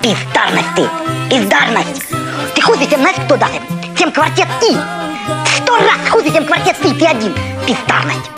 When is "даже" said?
3.36-3.60